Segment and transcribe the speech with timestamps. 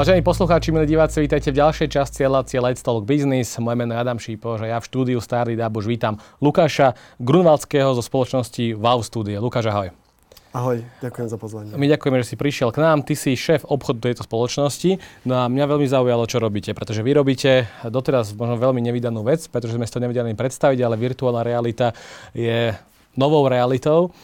[0.00, 3.60] Vážení poslucháči, milí diváci, vítajte v ďalšej časti relácie Let's Talk Business.
[3.60, 8.00] Moje meno je Adam Šípo, že ja v štúdiu Starý Dábuž vítam Lukáša Grunwaldského zo
[8.00, 9.44] spoločnosti Wow Studio.
[9.44, 9.92] Lukáš, ahoj.
[10.56, 11.76] Ahoj, ďakujem za pozvanie.
[11.76, 13.04] My ďakujeme, že si prišiel k nám.
[13.04, 14.96] Ty si šéf obchodu tejto spoločnosti.
[15.28, 19.52] No a mňa veľmi zaujalo, čo robíte, pretože vy robíte doteraz možno veľmi nevydanú vec,
[19.52, 21.92] pretože sme si to nevedeli predstaviť, ale virtuálna realita
[22.32, 22.72] je
[23.20, 24.16] novou realitou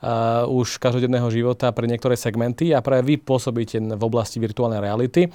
[0.00, 5.28] uh, už každodenného života pre niektoré segmenty a práve vy pôsobíte v oblasti virtuálnej reality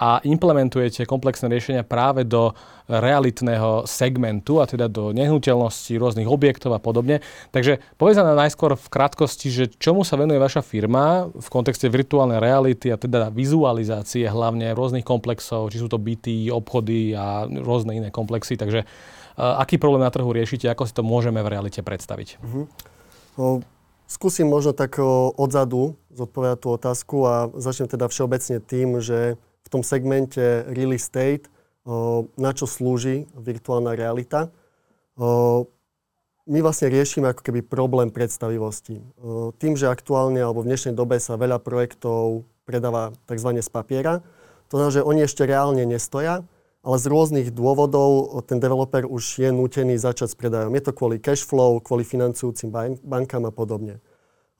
[0.00, 2.56] a implementujete komplexné riešenia práve do
[2.88, 7.20] realitného segmentu, a teda do nehnuteľnosti, rôznych objektov a podobne.
[7.52, 12.40] Takže povedz nám najskôr v krátkosti, že čomu sa venuje vaša firma v kontexte virtuálnej
[12.40, 18.08] reality a teda vizualizácie hlavne rôznych komplexov, či sú to byty, obchody a rôzne iné
[18.08, 18.56] komplexy.
[18.56, 22.40] Takže uh, aký problém na trhu riešite, ako si to môžeme v realite predstaviť?
[22.40, 22.64] Uh-huh.
[23.36, 23.60] No,
[24.10, 24.98] skúsim možno tak
[25.38, 31.46] odzadu zodpovedať tú otázku a začnem teda všeobecne tým, že v tom segmente real estate,
[32.34, 34.50] na čo slúži virtuálna realita.
[36.50, 38.98] My vlastne riešime ako keby problém predstavivosti.
[39.62, 43.62] Tým, že aktuálne alebo v dnešnej dobe sa veľa projektov predáva tzv.
[43.62, 44.18] z papiera,
[44.66, 46.42] to znamená, že oni ešte reálne nestoja,
[46.80, 50.72] ale z rôznych dôvodov ten developer už je nutený začať s predajom.
[50.72, 52.72] Je to kvôli cash flow, kvôli financujúcim
[53.04, 54.00] bankám a podobne.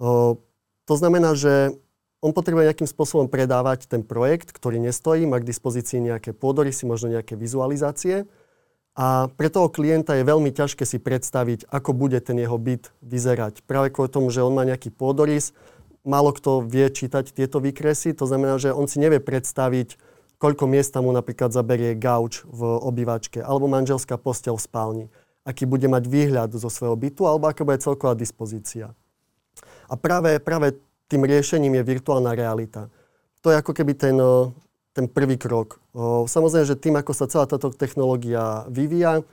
[0.01, 1.73] To znamená, že
[2.21, 7.09] on potrebuje nejakým spôsobom predávať ten projekt, ktorý nestojí, má k dispozícii nejaké pôdorysy, možno
[7.09, 8.29] nejaké vizualizácie.
[8.93, 13.65] A pre toho klienta je veľmi ťažké si predstaviť, ako bude ten jeho byt vyzerať.
[13.65, 15.57] Práve kvôli tomu, že on má nejaký pôdorys,
[16.05, 19.97] málo kto vie čítať tieto výkresy, to znamená, že on si nevie predstaviť,
[20.41, 25.05] koľko miesta mu napríklad zaberie gauč v obývačke, alebo manželská postel v spálni,
[25.45, 28.97] aký bude mať výhľad zo svojho bytu, alebo aká bude celková dispozícia.
[29.87, 30.81] A práve, práve
[31.13, 32.89] tým riešením je virtuálna realita.
[33.45, 34.17] To je ako keby ten,
[34.97, 35.83] ten prvý krok.
[36.31, 39.27] Samozrejme, že tým, ako sa celá táto technológia vyvíja,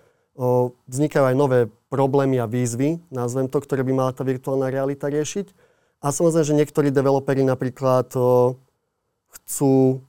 [0.89, 5.53] vznikajú aj nové problémy a výzvy, nazvem to, ktoré by mala tá virtuálna realita riešiť.
[6.01, 8.09] A samozrejme, že niektorí developeri napríklad
[9.27, 10.01] chcú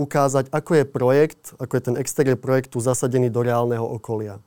[0.00, 4.40] ukázať, ako je projekt, ako je ten exteriér projektu zasadený do reálneho okolia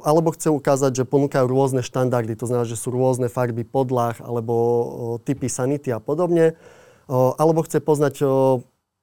[0.00, 5.20] alebo chce ukázať, že ponúkajú rôzne štandardy, to znamená, že sú rôzne farby podlah alebo
[5.28, 6.56] typy sanity a podobne,
[7.12, 8.24] alebo chce poznať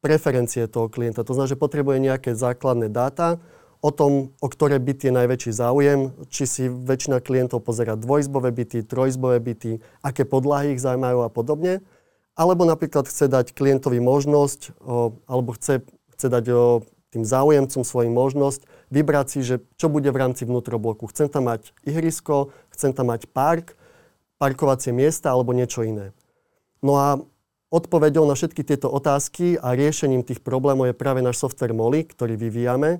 [0.01, 3.37] preferencie toho klienta, to znamená, že potrebuje nejaké základné dáta
[3.77, 8.89] o tom, o ktoré byty je najväčší záujem, či si väčšina klientov pozera dvojizbové byty,
[8.89, 11.85] trojizbové byty, aké podlahy ich zaujímajú a podobne.
[12.35, 14.75] Alebo napríklad chce dať klientovi možnosť,
[15.25, 15.87] alebo chce,
[16.19, 16.45] chce dať
[17.15, 21.07] tým záujemcom svojim možnosť vybrať si, že čo bude v rámci vnútrobloku.
[21.07, 23.79] Chcem tam mať ihrisko, chcem tam mať park,
[24.35, 26.11] parkovacie miesta alebo niečo iné.
[26.83, 27.23] No a
[27.71, 32.35] odpovedou na všetky tieto otázky a riešením tých problémov je práve náš software Molly, ktorý
[32.35, 32.99] vyvíjame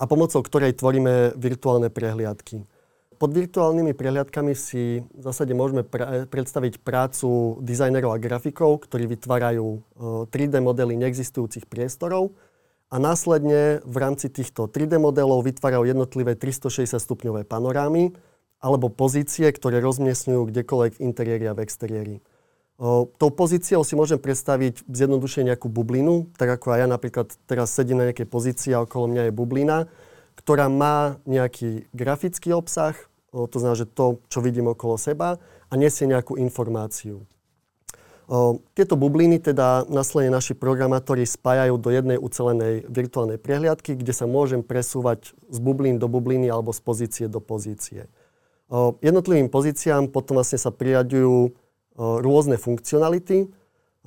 [0.00, 2.64] a pomocou ktorej tvoríme virtuálne prehliadky.
[3.22, 9.78] Pod virtuálnymi prehliadkami si v zásade môžeme pra- predstaviť prácu dizajnerov a grafikov, ktorí vytvárajú
[10.34, 12.34] 3D modely neexistujúcich priestorov
[12.90, 18.10] a následne v rámci týchto 3D modelov vytvárajú jednotlivé 360 stupňové panorámy
[18.58, 22.16] alebo pozície, ktoré rozmiestňujú kdekoľvek v interiéri a v exteriéri.
[22.82, 27.70] O, tou pozíciou si môžem predstaviť zjednodušene nejakú bublinu, tak ako aj ja napríklad teraz
[27.70, 29.86] sedím na nejakej pozícii a okolo mňa je bublina,
[30.34, 32.98] ktorá má nejaký grafický obsah,
[33.32, 37.24] to znamená, že to, čo vidím okolo seba a nesie nejakú informáciu.
[38.72, 44.64] Tieto bubliny teda následne naši programátori spájajú do jednej ucelenej virtuálnej prehliadky, kde sa môžem
[44.64, 48.08] presúvať z bublín do bubliny alebo z pozície do pozície.
[49.04, 51.52] Jednotlivým pozíciám potom vlastne sa priraďujú
[51.98, 53.52] rôzne funkcionality.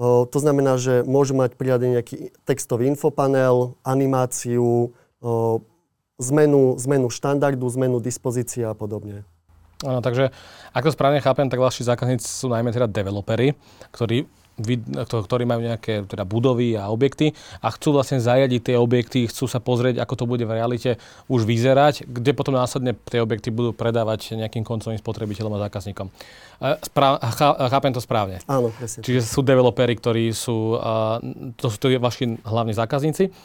[0.02, 4.96] To znamená, že môžu mať priradený nejaký textový infopanel, animáciu,
[6.20, 9.28] zmenu, zmenu štandardu, zmenu dispozície a podobne.
[9.84, 10.32] Áno, takže
[10.72, 13.54] ako správne chápem, tak vaši zákazníci sú najmä teda developery,
[13.92, 19.52] ktorí ktorí majú nejaké teda budovy a objekty a chcú vlastne zariadiť tie objekty, chcú
[19.52, 20.96] sa pozrieť, ako to bude v realite
[21.28, 26.08] už vyzerať, kde potom následne tie objekty budú predávať nejakým koncovým spotrebiteľom a zákazníkom.
[26.88, 27.20] Správ,
[27.68, 28.40] chápem to správne.
[28.48, 29.04] Áno, presne.
[29.04, 30.80] Čiže sú developery, ktorí sú,
[31.60, 33.36] to sú vaši hlavní zákazníci.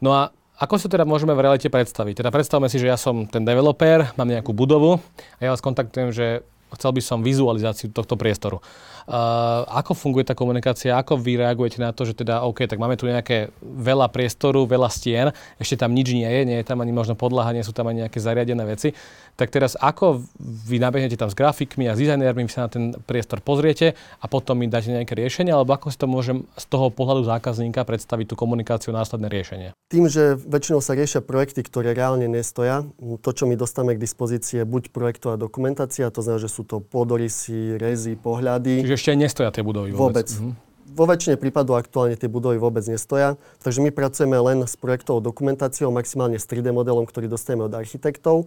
[0.00, 2.22] No a ako si teda môžeme v realite predstaviť?
[2.22, 5.02] Teda predstavme si, že ja som ten developer, mám nejakú budovu
[5.38, 8.62] a ja vás kontaktujem, že chcel by som vizualizáciu tohto priestoru.
[9.04, 12.96] Uh, ako funguje tá komunikácia, ako vy reagujete na to, že teda OK, tak máme
[12.96, 15.28] tu nejaké veľa priestoru, veľa stien,
[15.60, 18.08] ešte tam nič nie je, nie je tam ani možno podlaha, nie sú tam ani
[18.08, 18.96] nejaké zariadené veci.
[19.36, 23.44] Tak teraz ako vy nabehnete tam s grafikmi a s dizajnérmi, sa na ten priestor
[23.44, 23.92] pozriete
[24.22, 27.84] a potom mi dáte nejaké riešenie, alebo ako si to môžem z toho pohľadu zákazníka
[27.84, 29.68] predstaviť tú komunikáciu, následné riešenie?
[29.92, 32.88] Tým, že väčšinou sa riešia projekty, ktoré reálne nestoja,
[33.20, 36.80] to, čo my dostávame k dispozícii, je buď projektová dokumentácia, to znamená, že sú to
[36.80, 38.82] podorysy, rezy, pohľady.
[38.82, 40.26] Čiže ešte nestoja tie budovy vôbec?
[40.26, 40.28] Vôbec.
[40.34, 40.52] Mhm.
[40.94, 43.34] Vo väčšine prípadov aktuálne tie budovy vôbec nestoja,
[43.66, 48.46] takže my pracujeme len s projektovou dokumentáciou, maximálne s 3D modelom, ktorý dostaneme od architektov.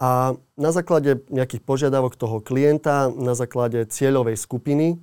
[0.00, 5.02] A na základe nejakých požiadavok toho klienta, na základe cieľovej skupiny,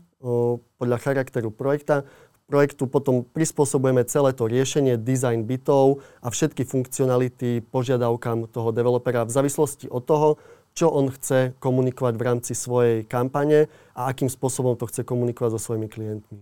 [0.81, 2.07] podľa charakteru projekta,
[2.47, 9.35] projektu potom prispôsobujeme celé to riešenie, design bytov a všetky funkcionality požiadavkám toho developera v
[9.35, 10.29] závislosti od toho,
[10.77, 13.65] čo on chce komunikovať v rámci svojej kampane
[13.97, 16.37] a akým spôsobom to chce komunikovať so svojimi klientmi.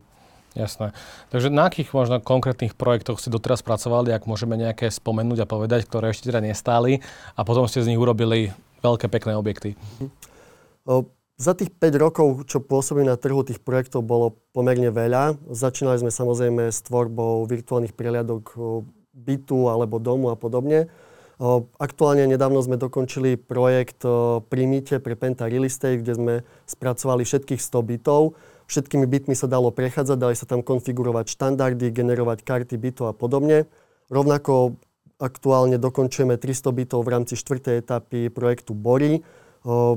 [0.55, 0.91] Jasné.
[1.31, 5.87] Takže na akých možno konkrétnych projektoch ste doteraz pracovali, ak môžeme nejaké spomenúť a povedať,
[5.87, 7.03] ktoré ešte teda nestáli
[7.35, 9.75] a potom ste z nich urobili veľké pekné objekty?
[10.87, 15.35] O, za tých 5 rokov, čo pôsobím na trhu, tých projektov bolo pomerne veľa.
[15.51, 18.55] Začínali sme samozrejme s tvorbou virtuálnych prehliadok
[19.11, 20.87] bytu alebo domu a podobne.
[21.81, 24.07] Aktuálne nedávno sme dokončili projekt
[24.47, 26.33] pri Mite pre Penta Real Estate, kde sme
[26.63, 28.39] spracovali všetkých 100 bytov.
[28.71, 33.67] Všetkými bytmi sa dalo prechádzať, dali sa tam konfigurovať štandardy, generovať karty bytov a podobne.
[34.07, 34.79] Rovnako
[35.19, 37.83] aktuálne dokončujeme 300 bytov v rámci 4.
[37.83, 39.21] etapy projektu Bory,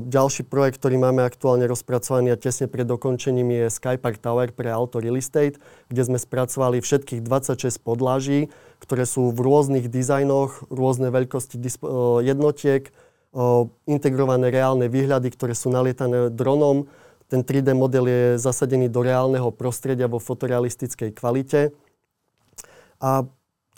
[0.01, 4.97] ďalší projekt, ktorý máme aktuálne rozpracovaný a tesne pred dokončením je Skypark Tower pre Auto
[4.97, 5.61] Real Estate,
[5.93, 8.49] kde sme spracovali všetkých 26 podláží,
[8.81, 11.61] ktoré sú v rôznych dizajnoch, rôzne veľkosti
[12.25, 12.89] jednotiek,
[13.85, 16.89] integrované reálne výhľady, ktoré sú nalietané dronom.
[17.29, 21.77] Ten 3D model je zasadený do reálneho prostredia vo fotorealistickej kvalite.
[22.97, 23.21] A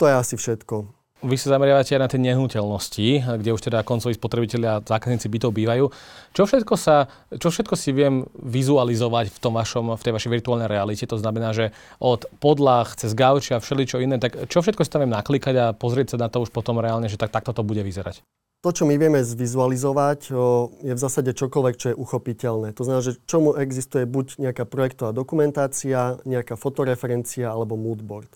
[0.00, 1.01] to je asi všetko.
[1.22, 5.54] Vy sa zameriavate aj na tie nehnuteľnosti, kde už teda koncoví spotrebitelia a zákazníci bytov
[5.54, 5.86] bývajú.
[6.34, 10.66] Čo všetko, sa, čo všetko si viem vizualizovať v, tom vašom, v tej vašej virtuálnej
[10.66, 11.06] realite?
[11.06, 11.70] To znamená, že
[12.02, 15.66] od podlah cez gauči a všeličo iné, tak čo všetko si tam viem naklikať a
[15.70, 18.26] pozrieť sa na to už potom reálne, že tak, takto to bude vyzerať?
[18.66, 20.30] To, čo my vieme zvizualizovať,
[20.86, 22.74] je v zásade čokoľvek, čo je uchopiteľné.
[22.74, 28.30] To znamená, že čomu existuje buď nejaká projektová dokumentácia, nejaká fotoreferencia alebo moodboard.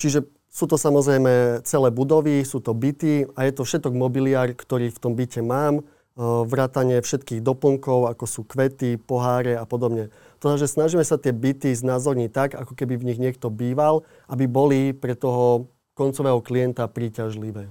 [0.00, 4.90] Čiže sú to samozrejme celé budovy, sú to byty a je to všetok mobiliár, ktorý
[4.90, 5.82] v tom byte mám, e,
[6.18, 10.10] vrátanie všetkých doplnkov, ako sú kvety, poháre a podobne.
[10.42, 14.50] To že snažíme sa tie byty znázorniť tak, ako keby v nich niekto býval, aby
[14.50, 17.70] boli pre toho koncového klienta príťažlivé.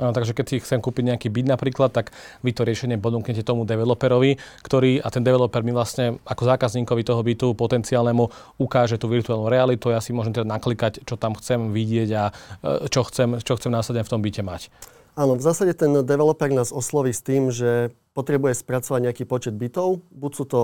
[0.00, 3.68] Áno, takže keď si chcem kúpiť nejaký byt napríklad, tak vy to riešenie ponúknete tomu
[3.68, 9.52] developerovi, ktorý, a ten developer mi vlastne ako zákazníkovi toho bytu potenciálnemu ukáže tú virtuálnu
[9.52, 9.92] realitu.
[9.92, 13.68] Ja si môžem teda naklikať, čo tam chcem vidieť a e, čo chcem, čo chcem
[13.68, 14.72] následne v tom byte mať.
[15.12, 20.00] Áno, v zásade ten developer nás osloví s tým, že potrebuje spracovať nejaký počet bytov.
[20.08, 20.60] Buď sú to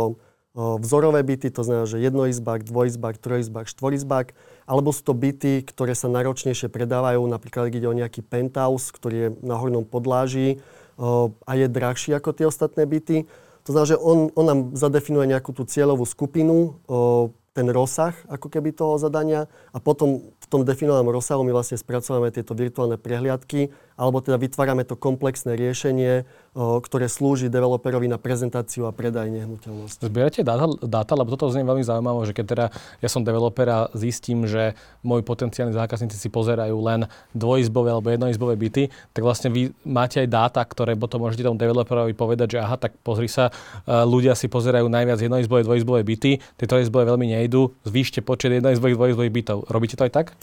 [0.59, 4.35] vzorové byty, to znamená, že jednoizbák, dvojizbák, trojizbák, štvorizbák,
[4.67, 9.29] alebo sú to byty, ktoré sa náročnejšie predávajú, napríklad ide o nejaký penthouse, ktorý je
[9.47, 10.59] na hornom podláži
[11.47, 13.31] a je drahší ako tie ostatné byty.
[13.65, 16.83] To znamená, že on, on nám zadefinuje nejakú tú cieľovú skupinu,
[17.55, 22.33] ten rozsah ako keby toho zadania a potom v tom definovanom rozsahu my vlastne spracovávame
[22.33, 23.69] tieto virtuálne prehliadky
[23.99, 26.23] alebo teda vytvárame to komplexné riešenie,
[26.57, 30.07] ktoré slúži developerovi na prezentáciu a predaj nehnuteľnosti.
[30.07, 32.67] Zbierate dáta, dáta, lebo toto znie veľmi zaujímavé, že keď teda
[33.03, 38.55] ja som developer a zistím, že môj potenciálni zákazníci si pozerajú len dvojizbové alebo jednoizbové
[38.55, 42.79] byty, tak vlastne vy máte aj dáta, ktoré potom môžete tomu developerovi povedať, že aha,
[42.79, 47.75] tak pozri sa, e, ľudia si pozerajú najviac jednoizbové, dvojizbové byty, tie trojizbové veľmi nejdu,
[47.83, 49.59] zvýšte počet jednoizbových, dvojizbových bytov.
[49.67, 50.38] Robíte to aj tak?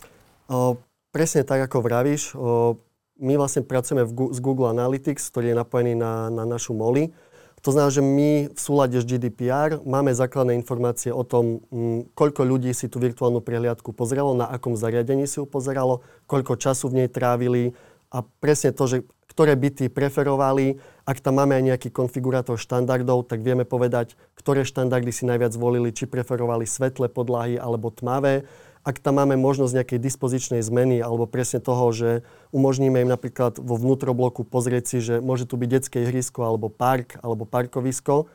[1.16, 2.36] Presne tak, ako vravíš.
[2.36, 2.75] O,
[3.24, 7.16] my vlastne pracujeme v, s Google Analytics, ktorý je napojený na, na našu MOLI.
[7.64, 12.14] To znamená, že my v súlade s GDPR máme základné informácie o tom, m, mm,
[12.14, 16.94] koľko ľudí si tú virtuálnu prehliadku pozeralo, na akom zariadení si ju pozeralo, koľko času
[16.94, 17.74] v nej trávili
[18.14, 18.98] a presne to, že
[19.32, 20.78] ktoré byty preferovali.
[21.10, 25.90] Ak tam máme aj nejaký konfigurátor štandardov, tak vieme povedať, ktoré štandardy si najviac volili,
[25.90, 28.46] či preferovali svetlé podlahy alebo tmavé
[28.86, 32.22] ak tam máme možnosť nejakej dispozičnej zmeny alebo presne toho, že
[32.54, 37.18] umožníme im napríklad vo vnútrobloku pozrieť si, že môže tu byť detské ihrisko alebo park
[37.25, 38.30] alebo parkovisko,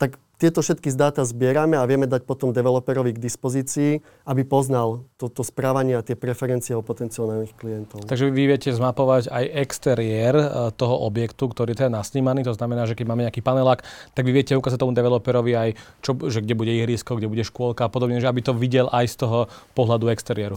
[0.00, 5.04] tak tieto všetky z dáta zbierame a vieme dať potom developerovi k dispozícii, aby poznal
[5.20, 8.08] toto správanie a tie preferencie o potenciálnych klientov.
[8.08, 12.48] Takže vy viete zmapovať aj exteriér e, toho objektu, ktorý je teda nasnímaný.
[12.48, 13.84] To znamená, že keď máme nejaký panelák,
[14.16, 15.70] tak vy viete ukázať tomu developerovi aj,
[16.00, 19.12] čo, že kde bude ihrisko, kde bude škôlka a podobne, že aby to videl aj
[19.12, 19.38] z toho
[19.76, 20.56] pohľadu exteriéru.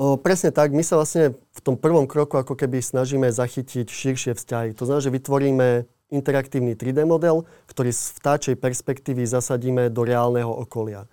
[0.00, 0.72] O, presne tak.
[0.72, 4.72] My sa vlastne v tom prvom kroku ako keby snažíme zachytiť širšie vzťahy.
[4.80, 5.68] To znamená, že vytvoríme
[6.08, 11.04] interaktívny 3D model, ktorý z vtáčej perspektívy zasadíme do reálneho okolia.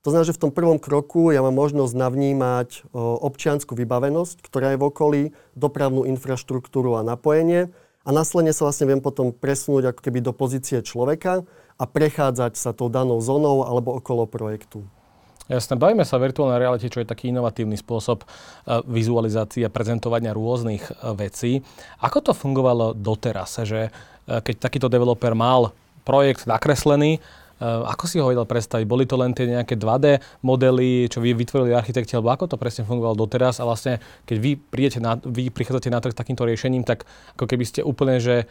[0.00, 4.80] To znamená, že v tom prvom kroku ja mám možnosť navnímať občianskú vybavenosť, ktorá je
[4.80, 7.68] v okolí, dopravnú infraštruktúru a napojenie
[8.02, 11.44] a následne sa vlastne viem potom presunúť ako keby do pozície človeka
[11.76, 14.88] a prechádzať sa tou danou zónou alebo okolo projektu.
[15.50, 18.26] Jasné, bavíme sa virtuálnej realite, čo je taký inovatívny spôsob e,
[18.86, 21.58] vizualizácie a prezentovania rôznych e, vecí.
[21.98, 25.74] Ako to fungovalo doteraz, že e, keď takýto developer mal
[26.06, 27.18] projekt nakreslený,
[27.60, 28.88] ako si ho vedel predstaviť?
[28.88, 32.88] Boli to len tie nejaké 2D modely, čo vy vytvorili architekti, alebo ako to presne
[32.88, 33.60] fungovalo doteraz?
[33.60, 37.04] A vlastne, keď vy, prídete na, vy prichádzate na trh takýmto riešením, tak
[37.36, 38.48] ako keby ste úplne, že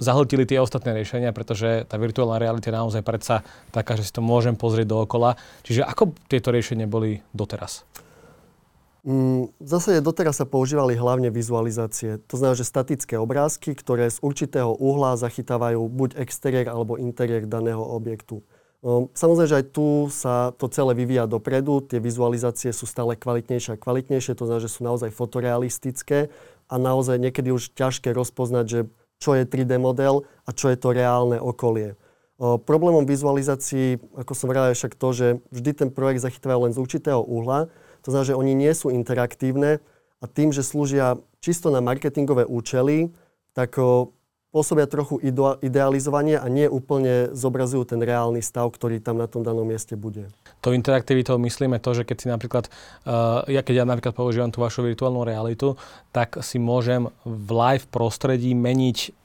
[0.00, 4.24] zahltili tie ostatné riešenia, pretože tá virtuálna realita je naozaj predsa taká, že si to
[4.24, 5.36] môžem pozrieť dookola.
[5.62, 7.84] Čiže ako tieto riešenia boli doteraz?
[9.00, 12.20] Mm, v zásade doteraz sa používali hlavne vizualizácie.
[12.28, 17.80] To znamená, že statické obrázky, ktoré z určitého uhla zachytávajú buď exteriér alebo interiér daného
[17.80, 18.44] objektu.
[18.80, 23.76] No, samozrejme, že aj tu sa to celé vyvíja dopredu, tie vizualizácie sú stále kvalitnejšie
[23.76, 26.32] a kvalitnejšie, to znamená, že sú naozaj fotorealistické
[26.64, 28.80] a naozaj niekedy už ťažké rozpoznať, že
[29.20, 31.94] čo je 3D model a čo je to reálne okolie.
[32.40, 36.80] Problémom vizualizácií, ako som vravel, je však to, že vždy ten projekt zachytávajú len z
[36.80, 37.68] určitého uhla.
[38.00, 39.84] To znamená, že oni nie sú interaktívne
[40.18, 43.12] a tým, že slúžia čisto na marketingové účely,
[43.52, 43.76] tak
[44.50, 45.22] pôsobia trochu
[45.62, 50.26] idealizovanie a nie úplne zobrazujú ten reálny stav, ktorý tam na tom danom mieste bude.
[50.66, 52.66] To interaktivitou myslíme to, že keď si napríklad,
[53.06, 55.78] uh, ja keď ja napríklad používam tú vašu virtuálnu realitu,
[56.10, 59.20] tak si môžem v live prostredí meniť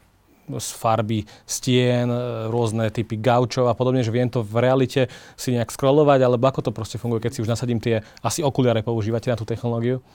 [0.46, 2.20] z farby stien, e,
[2.53, 6.70] rôzne typy gaučov a podobne, že viem to v realite si nejak scrollovať, alebo ako
[6.70, 10.05] to proste funguje, keď si už nasadím tie, asi okuliare používate na tú technológiu?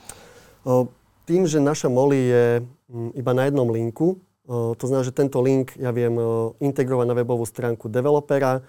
[0.63, 0.87] O,
[1.27, 2.45] tým, že naša MOLI je
[3.19, 6.19] iba na jednom linku, to znamená, že tento link ja viem
[6.59, 8.67] integrovať na webovú stránku developera,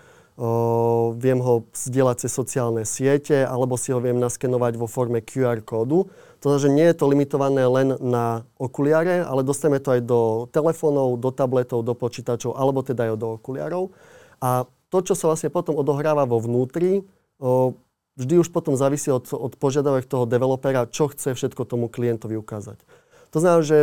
[1.18, 6.08] viem ho zdieľať cez sociálne siete, alebo si ho viem naskenovať vo forme QR kódu,
[6.42, 10.22] to znamená, že nie je to limitované len na okuliare, ale dostaneme to aj do
[10.50, 13.94] telefónov, do tabletov, do počítačov, alebo teda aj do okuliarov.
[14.42, 17.06] A to, čo sa vlastne potom odohráva vo vnútri,
[18.18, 22.82] vždy už potom závisí od, od požiadavek toho developera, čo chce všetko tomu klientovi ukázať.
[23.32, 23.78] To znamená, že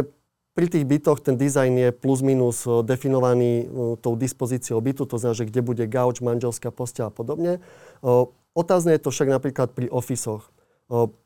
[0.58, 3.70] pri tých bytoch ten dizajn je plus minus definovaný
[4.02, 7.62] tou dispozíciou bytu, to znamená, že kde bude gauč, manželská postel a podobne.
[8.58, 10.50] Otázne je to však napríklad pri ofisoch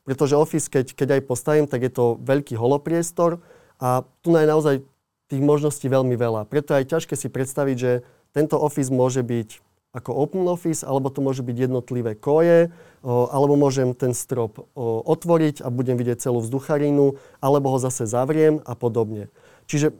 [0.02, 3.38] pretože Office, keď, keď aj postavím, tak je to veľký holopriestor
[3.78, 4.82] a tu je naozaj
[5.30, 6.50] tých možností veľmi veľa.
[6.50, 7.92] Preto je aj ťažké si predstaviť, že
[8.34, 12.72] tento Office môže byť ako Open Office, alebo to môže byť jednotlivé koje,
[13.04, 14.64] alebo môžem ten strop
[15.04, 19.28] otvoriť a budem vidieť celú vzducharinu, alebo ho zase zavriem a podobne.
[19.68, 19.92] Čiže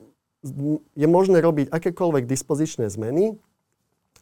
[0.96, 3.36] je možné robiť akékoľvek dispozičné zmeny,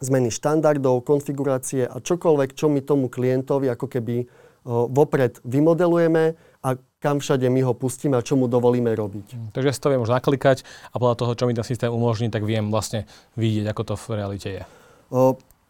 [0.02, 4.26] zmeny štandardov, konfigurácie a čokoľvek, čo mi tomu klientovi ako keby
[4.66, 6.68] vopred vymodelujeme a
[7.00, 9.26] kam všade my ho pustíme a čo mu dovolíme robiť.
[9.32, 12.28] Mm, takže si to viem už naklikať a podľa toho, čo mi ten systém umožní,
[12.28, 13.08] tak viem vlastne
[13.40, 14.62] vidieť, ako to v realite je.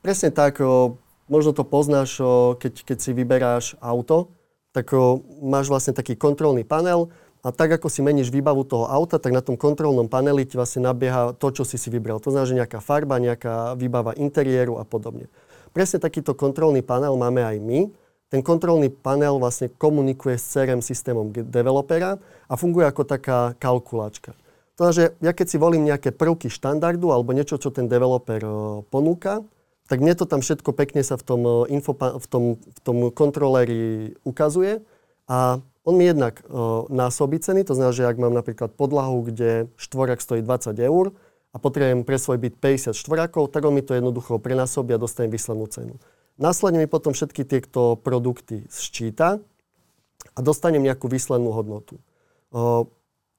[0.00, 0.60] Presne tak.
[1.30, 2.18] Možno to poznáš,
[2.58, 4.34] keď, keď si vyberáš auto,
[4.74, 4.90] tak
[5.38, 9.40] máš vlastne taký kontrolný panel a tak, ako si meníš výbavu toho auta, tak na
[9.40, 12.18] tom kontrolnom paneli ti vlastne nabieha to, čo si si vybral.
[12.20, 15.30] To znamená, že nejaká farba, nejaká výbava interiéru a podobne.
[15.70, 17.80] Presne takýto kontrolný panel máme aj my
[18.30, 22.14] ten kontrolný panel vlastne komunikuje s CRM systémom developera
[22.46, 24.38] a funguje ako taká kalkulačka.
[24.78, 28.38] To znamená, že ja keď si volím nejaké prvky štandardu alebo niečo, čo ten developer
[28.86, 29.42] ponúka,
[29.90, 34.14] tak mne to tam všetko pekne sa v tom, info, v tom, v tom kontroléri
[34.22, 34.86] ukazuje
[35.26, 36.38] a on mi jednak
[36.86, 41.10] násobí ceny, to znamená, že ak mám napríklad podlahu, kde štvorak stojí 20 eur
[41.50, 45.34] a potrebujem pre svoj byt 50 štvorakov, tak on mi to jednoducho prenásobí a dostanem
[45.34, 45.98] vyslanú cenu.
[46.38, 49.42] Následne mi potom všetky tieto produkty sčíta
[50.36, 51.98] a dostanem nejakú výslednú hodnotu.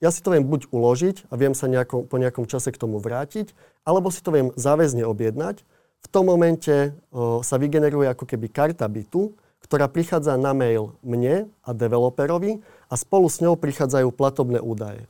[0.01, 2.97] Ja si to viem buď uložiť a viem sa nejako, po nejakom čase k tomu
[2.97, 3.53] vrátiť,
[3.85, 5.63] alebo si to viem záväzne objednať.
[6.01, 6.91] V tom momente
[7.45, 9.31] sa vygeneruje ako keby karta bytu,
[9.61, 15.05] ktorá prichádza na mail mne a developerovi a spolu s ňou prichádzajú platobné údaje.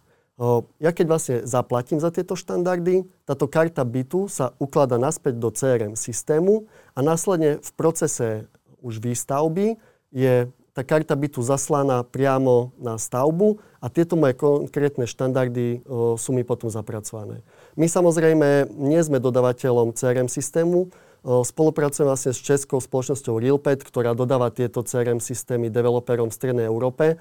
[0.82, 5.94] Ja keď vlastne zaplatím za tieto štandardy, táto karta bytu sa uklada naspäť do CRM
[5.94, 6.66] systému
[6.98, 8.50] a následne v procese
[8.82, 9.78] už výstavby
[10.10, 16.32] je tá karta bytu zaslaná priamo na stavbu a tieto moje konkrétne štandardy o, sú
[16.32, 17.44] mi potom zapracované.
[17.80, 24.12] My samozrejme nie sme dodavateľom CRM systému, o, spolupracujeme vlastne s českou spoločnosťou Realpad, ktorá
[24.12, 27.16] dodáva tieto CRM systémy developerom v Strednej Európe.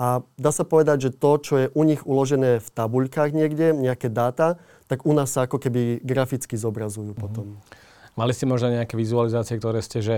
[0.00, 4.08] A dá sa povedať, že to, čo je u nich uložené v tabuľkách niekde, nejaké
[4.08, 4.56] dáta,
[4.88, 7.22] tak u nás sa ako keby graficky zobrazujú mm-hmm.
[7.22, 7.46] potom.
[8.16, 10.16] Mali ste možno nejaké vizualizácie, ktoré ste, že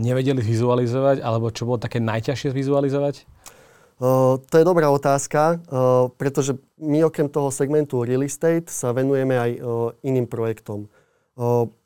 [0.00, 3.24] nevedeli vizualizovať, alebo čo bolo také najťažšie zvizualizovať?
[4.02, 5.62] To je dobrá otázka,
[6.18, 9.50] pretože my okrem toho segmentu real estate sa venujeme aj
[10.02, 10.90] iným projektom.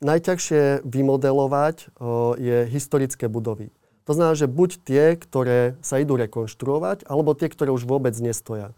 [0.01, 1.93] Najťažšie vymodelovať
[2.41, 3.69] je historické budovy.
[4.09, 8.73] To znamená, že buď tie, ktoré sa idú rekonštruovať, alebo tie, ktoré už vôbec nestoja.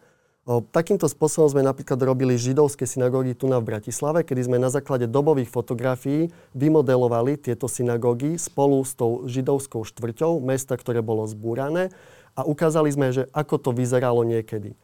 [0.50, 5.08] Takýmto spôsobom sme napríklad robili židovské synagógy tu na v Bratislave, kedy sme na základe
[5.08, 11.93] dobových fotografií vymodelovali tieto synagógy spolu s tou židovskou štvrťou mesta, ktoré bolo zbúrané
[12.39, 14.79] a ukázali sme, že ako to vyzeralo niekedy.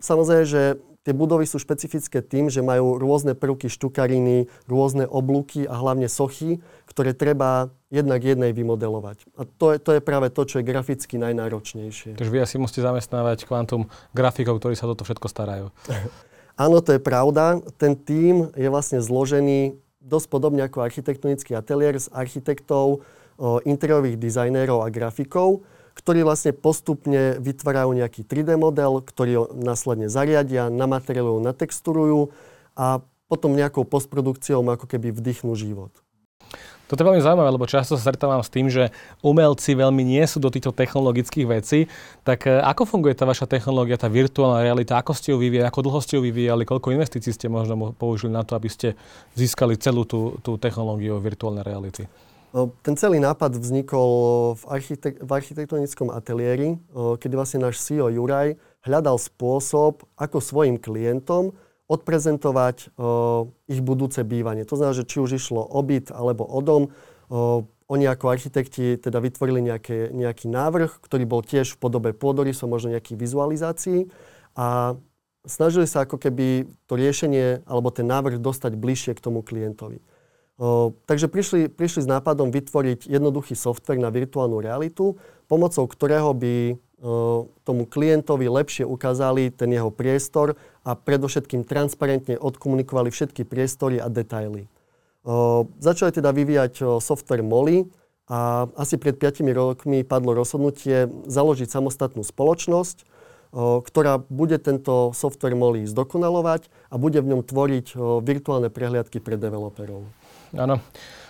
[0.00, 0.62] Samozrejme, že
[1.08, 6.60] Tie budovy sú špecifické tým, že majú rôzne prvky štukariny, rôzne oblúky a hlavne sochy,
[6.84, 9.24] ktoré treba jednak jednej vymodelovať.
[9.40, 12.12] A to je, to je práve to, čo je graficky najnáročnejšie.
[12.12, 15.72] Takže vy asi musíte zamestnávať kvantum grafikov, ktorí sa toto všetko starajú.
[16.68, 17.64] Áno, to je pravda.
[17.80, 23.00] Ten tím je vlastne zložený dosť podobne ako architektonický ateliér z architektov,
[23.64, 25.64] interiérových dizajnérov a grafikov,
[25.98, 32.30] ktorí vlastne postupne vytvárajú nejaký 3D model, ktorý ho následne zariadia, namaterialujú, natexturujú
[32.78, 35.90] a potom nejakou postprodukciou ako keby vdychnú život.
[36.88, 38.88] Toto je veľmi zaujímavé, lebo často sa stretávam s tým, že
[39.20, 41.84] umelci veľmi nie sú do týchto technologických vecí.
[42.24, 44.96] Tak e, ako funguje tá vaša technológia, tá virtuálna realita?
[44.96, 48.40] Ako ste ju vyvíjali, ako dlho ste ju vyvíjali, koľko investícií ste možno použili na
[48.40, 48.96] to, aby ste
[49.36, 52.08] získali celú tú, tú technológiu virtuálnej reality?
[52.56, 54.10] Ten celý nápad vznikol
[54.56, 58.56] v, architek- v architektonickom ateliéri, kedy vlastne náš CEO Juraj
[58.88, 61.52] hľadal spôsob, ako svojim klientom
[61.88, 62.92] odprezentovať
[63.68, 64.64] ich budúce bývanie.
[64.64, 66.82] To znamená, že či už išlo o byt alebo o dom,
[67.88, 72.92] oni ako architekti teda vytvorili nejaké, nejaký návrh, ktorý bol tiež v podobe pôdorysov, možno
[72.92, 74.00] nejakých vizualizácií
[74.56, 74.96] a
[75.48, 80.00] snažili sa ako keby to riešenie alebo ten návrh dostať bližšie k tomu klientovi
[81.06, 85.14] takže prišli, prišli s nápadom vytvoriť jednoduchý software na virtuálnu realitu,
[85.46, 86.74] pomocou ktorého by
[87.62, 94.66] tomu klientovi lepšie ukázali ten jeho priestor a predovšetkým transparentne odkomunikovali všetky priestory a detaily.
[95.78, 97.86] Začali teda vyvíjať software Molly
[98.26, 103.06] a asi pred 5 rokmi padlo rozhodnutie založiť samostatnú spoločnosť,
[103.54, 107.94] ktorá bude tento software Molly zdokonalovať a bude v ňom tvoriť
[108.26, 110.02] virtuálne prehliadky pre developerov.
[110.56, 110.80] Áno.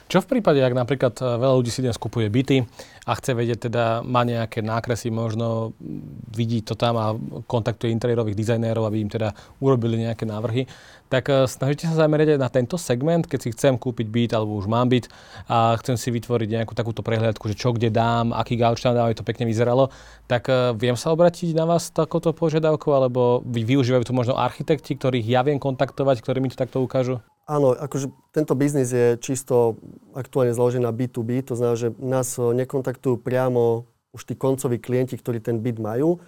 [0.09, 2.65] Čo v prípade, ak napríklad eh, veľa ľudí si dnes kupuje byty
[3.05, 5.77] a chce vedieť, teda má nejaké nákresy, možno
[6.33, 7.13] vidí to tam a
[7.45, 10.65] kontaktuje interiérových dizajnérov, aby im teda urobili nejaké návrhy,
[11.13, 14.57] tak eh, snažíte sa zamerať aj na tento segment, keď si chcem kúpiť byt alebo
[14.57, 15.13] už mám byt
[15.45, 19.13] a chcem si vytvoriť nejakú takúto prehliadku, že čo kde dám, aký gauč tam dám,
[19.13, 19.93] aby to pekne vyzeralo,
[20.25, 24.97] tak eh, viem sa obratiť na vás takouto požiadavkou, alebo vy využívajú to možno architekti,
[24.97, 27.21] ktorých ja viem kontaktovať, ktorí mi to takto ukážu?
[27.49, 29.81] Áno, akože tento biznis je čisto
[30.13, 35.17] aktuálne založený na B2B, to znamená, že nás eh, nekontaktujú priamo už tí koncoví klienti,
[35.17, 36.21] ktorí ten byt majú.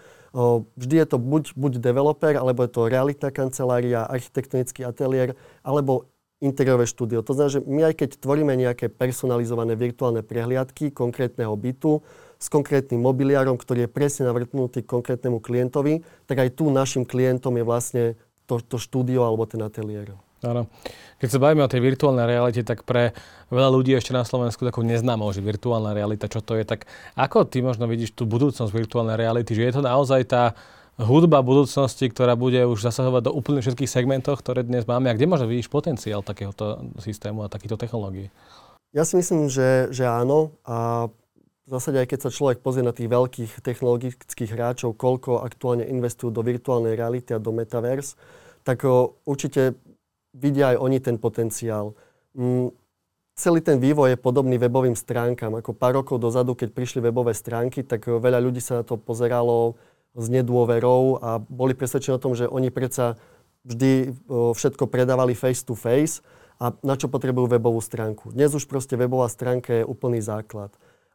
[0.76, 6.06] Vždy je to buď, buď developer, alebo je to realitná kancelária, architektonický ateliér, alebo
[6.38, 7.20] interiérové štúdio.
[7.26, 12.00] To znamená, že my aj keď tvoríme nejaké personalizované virtuálne prehliadky konkrétneho bytu
[12.40, 17.64] s konkrétnym mobiliárom, ktorý je presne navrtnutý konkrétnemu klientovi, tak aj tu našim klientom je
[17.66, 18.04] vlastne
[18.46, 20.14] to, to štúdio alebo ten ateliér.
[20.40, 20.72] Áno.
[21.20, 23.12] Keď sa bavíme o tej virtuálnej realite, tak pre
[23.52, 27.44] veľa ľudí ešte na Slovensku takú neznámo, že virtuálna realita, čo to je, tak ako
[27.44, 30.56] ty možno vidíš tú budúcnosť virtuálnej reality, že je to naozaj tá
[30.96, 35.28] hudba budúcnosti, ktorá bude už zasahovať do úplne všetkých segmentov, ktoré dnes máme a kde
[35.28, 38.32] možno vidíš potenciál takéhoto systému a takýchto technológií?
[38.96, 41.08] Ja si myslím, že, že áno a
[41.68, 46.34] v zásade aj keď sa človek pozrie na tých veľkých technologických hráčov, koľko aktuálne investujú
[46.34, 48.18] do virtuálnej reality a do metaverse,
[48.66, 48.82] tak
[49.24, 49.78] určite
[50.34, 51.94] vidia aj oni ten potenciál.
[52.34, 52.70] Mm,
[53.34, 55.56] celý ten vývoj je podobný webovým stránkam.
[55.58, 59.80] Ako pár rokov dozadu, keď prišli webové stránky, tak veľa ľudí sa na to pozeralo
[60.12, 63.14] s nedôverou a boli presvedčení o tom, že oni predsa
[63.62, 66.24] vždy všetko predávali face to face
[66.60, 68.34] a na čo potrebujú webovú stránku.
[68.34, 70.74] Dnes už proste webová stránka je úplný základ.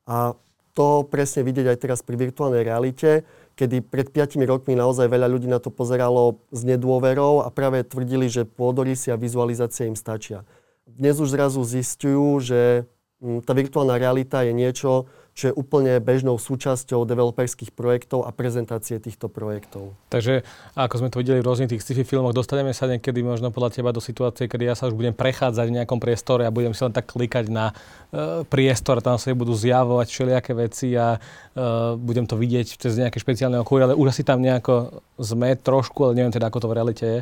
[0.09, 0.33] A
[0.75, 3.23] to presne vidieť aj teraz pri virtuálnej realite,
[3.55, 8.27] kedy pred 5 rokmi naozaj veľa ľudí na to pozeralo s nedôverou a práve tvrdili,
[8.27, 10.43] že pôdorysy a vizualizácia im stačia.
[10.83, 12.83] Dnes už zrazu zistujú, že
[13.23, 19.03] hm, tá virtuálna realita je niečo, čo je úplne bežnou súčasťou developerských projektov a prezentácie
[19.03, 19.91] týchto projektov.
[20.07, 20.47] Takže
[20.79, 23.91] ako sme to videli v rôznych tých sci-fi filmoch, dostaneme sa niekedy možno podľa teba
[23.91, 26.95] do situácie, kedy ja sa už budem prechádzať v nejakom priestore a budem si len
[26.95, 32.39] tak klikať na uh, priestor, tam sa budú zjavovať všelijaké veci a uh, budem to
[32.39, 36.47] vidieť cez nejaké špeciálne okuly, ale už asi tam nejako sme trošku, ale neviem teda,
[36.47, 37.19] ako to v realite je.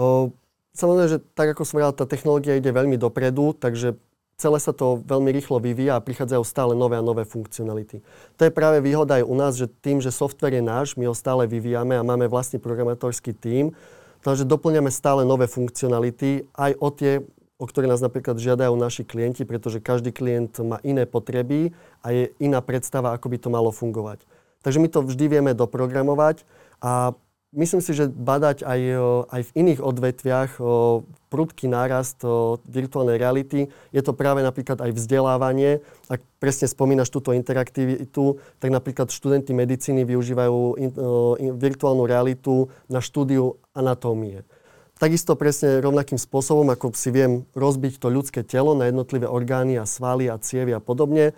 [0.00, 0.32] O,
[0.72, 4.00] samozrejme, že tak ako som povedal, tá technológia ide veľmi dopredu, takže
[4.40, 8.00] celé sa to veľmi rýchlo vyvíja a prichádzajú stále nové a nové funkcionality.
[8.40, 11.12] To je práve výhoda aj u nás, že tým, že software je náš, my ho
[11.12, 13.76] stále vyvíjame a máme vlastný programátorský tím,
[14.24, 17.12] takže doplňame stále nové funkcionality aj o tie,
[17.60, 22.32] o ktoré nás napríklad žiadajú naši klienti, pretože každý klient má iné potreby a je
[22.40, 24.24] iná predstava, ako by to malo fungovať.
[24.64, 26.48] Takže my to vždy vieme doprogramovať
[26.80, 27.12] a
[27.50, 28.80] Myslím si, že badať aj,
[29.26, 30.62] aj v iných odvetviach
[31.34, 32.22] prudký nárast
[32.70, 33.66] virtuálnej reality.
[33.90, 35.82] Je to práve napríklad aj vzdelávanie.
[36.06, 40.78] Ak presne spomínaš túto interaktivitu, tak napríklad študenti medicíny využívajú
[41.58, 44.46] virtuálnu realitu na štúdiu anatómie.
[45.02, 49.90] Takisto presne rovnakým spôsobom, ako si viem rozbiť to ľudské telo na jednotlivé orgány a
[49.90, 51.34] svaly a cievy a podobne,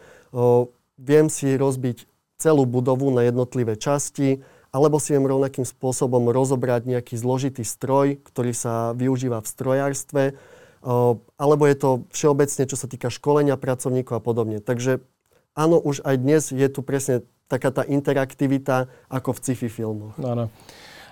[1.00, 2.04] viem si rozbiť
[2.42, 4.42] celú budovu na jednotlivé časti,
[4.72, 10.22] alebo si viem rovnakým spôsobom rozobrať nejaký zložitý stroj, ktorý sa využíva v strojárstve,
[11.38, 14.58] alebo je to všeobecne, čo sa týka školenia pracovníkov a podobne.
[14.58, 15.04] Takže
[15.54, 20.16] áno, už aj dnes je tu presne taká tá interaktivita ako v sci-fi filmoch.
[20.18, 20.48] Áno.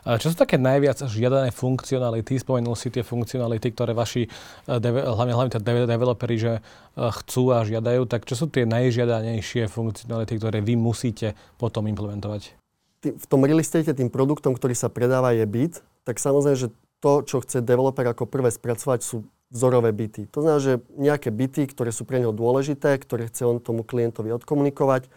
[0.01, 2.41] Čo sú také najviac žiadané funkcionality?
[2.41, 4.25] Spomenul si tie funkcionality, ktoré vaši,
[4.65, 6.61] e, hlavne, hlavne tie developeri, že e,
[6.97, 8.09] chcú a žiadajú.
[8.09, 12.60] Tak čo sú tie najžiadanejšie funkcionality, ktoré vy musíte potom implementovať?
[13.01, 16.69] V tom real estate tým produktom, ktorý sa predáva je byt, tak samozrejme, že
[17.01, 20.31] to, čo chce developer ako prvé spracovať, sú vzorové byty.
[20.31, 24.31] To znamená, že nejaké byty, ktoré sú pre neho dôležité, ktoré chce on tomu klientovi
[24.37, 25.11] odkomunikovať.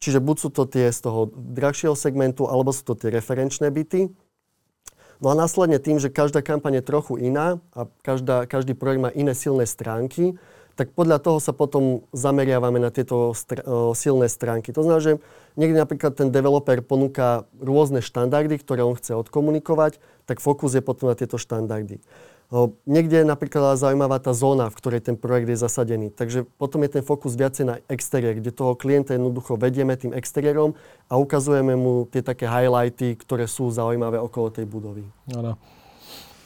[0.00, 4.08] Čiže buď sú to tie z toho drahšieho segmentu, alebo sú to tie referenčné byty.
[5.20, 9.10] No a následne tým, že každá kampaň je trochu iná a každá, každý projekt má
[9.12, 10.40] iné silné stránky,
[10.80, 13.60] tak podľa toho sa potom zameriavame na tieto str-
[13.92, 14.72] silné stránky.
[14.72, 15.12] To znamená, že
[15.60, 21.12] niekde napríklad ten developer ponúka rôzne štandardy, ktoré on chce odkomunikovať, tak fokus je potom
[21.12, 22.00] na tieto štandardy.
[22.88, 26.16] Niekde je napríklad zaujímavá tá zóna, v ktorej ten projekt je zasadený.
[26.16, 30.72] Takže potom je ten fokus viacej na exteriér, kde toho klienta jednoducho vedieme tým exteriérom
[31.12, 35.04] a ukazujeme mu tie také highlighty, ktoré sú zaujímavé okolo tej budovy.
[35.36, 35.60] Ano.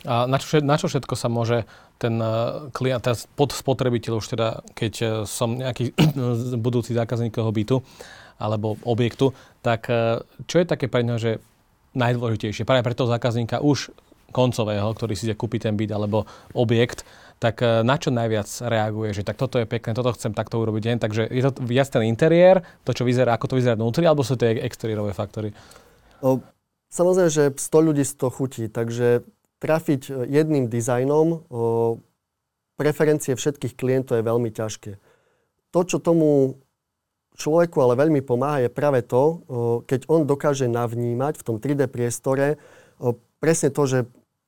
[0.04, 1.64] A na čo, na čo všetko sa môže
[1.98, 5.94] ten eh, klient, ten spotrebiteľ už teda, keď eh, som nejaký
[6.64, 7.80] budúci zákazník toho bytu
[8.38, 9.30] alebo objektu,
[9.62, 11.38] tak eh, čo je také pre neho, že
[11.94, 13.94] najdôležitejšie práve pre toho zákazníka už
[14.34, 16.26] koncového, ktorý si ide kúpiť ten byt alebo
[16.58, 17.06] objekt,
[17.38, 20.96] tak na čo najviac reaguje, že tak toto je pekné, toto chcem takto urobiť deň.
[20.98, 24.34] Takže je to viac ten interiér, to, čo vyzerá, ako to vyzerá vnútri, alebo sú
[24.34, 25.54] tie exteriérové faktory?
[26.18, 26.42] O,
[26.90, 29.22] samozrejme, že 100 ľudí z toho chutí, takže
[29.64, 31.48] trafiť e, jedným dizajnom
[32.76, 35.00] preferencie všetkých klientov je veľmi ťažké.
[35.72, 36.60] To, čo tomu
[37.38, 39.42] človeku ale veľmi pomáha, je práve to,
[39.86, 42.58] keď on dokáže navnímať v tom 3D priestore
[43.44, 43.98] presne to, že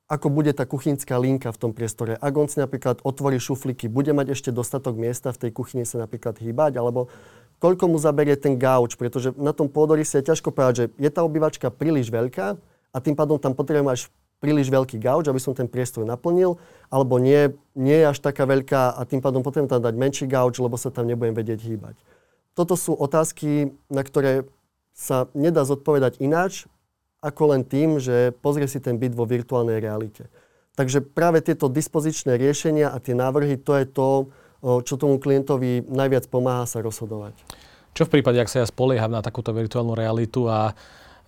[0.07, 2.14] ako bude tá kuchynská linka v tom priestore.
[2.16, 6.00] Ak on si napríklad otvorí šuflíky, bude mať ešte dostatok miesta v tej kuchyni sa
[6.07, 7.11] napríklad hýbať, alebo
[7.59, 11.11] koľko mu zaberie ten gauč, pretože na tom pôdory si je ťažko povedať, že je
[11.11, 12.57] tá obývačka príliš veľká
[12.94, 14.00] a tým pádom tam potrebujem až
[14.38, 16.61] príliš veľký gauč, aby som ten priestor naplnil,
[16.92, 20.61] alebo nie, nie je až taká veľká a tým pádom potrebujem tam dať menší gauč,
[20.61, 21.96] lebo sa tam nebudem vedieť hýbať.
[22.57, 24.49] Toto sú otázky, na ktoré
[24.96, 26.64] sa nedá zodpovedať ináč,
[27.20, 30.29] ako len tým, že pozrie si ten byt vo virtuálnej realite.
[30.77, 34.09] Takže práve tieto dispozičné riešenia a tie návrhy, to je to,
[34.61, 37.33] čo tomu klientovi najviac pomáha sa rozhodovať.
[37.96, 40.77] Čo v prípade, ak sa ja spolieham na takúto virtuálnu realitu a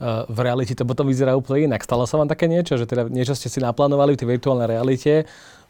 [0.03, 1.83] v realite to potom vyzerá úplne inak.
[1.83, 5.27] Stalo sa vám také niečo, že teda niečo ste si naplánovali v tej virtuálnej realite,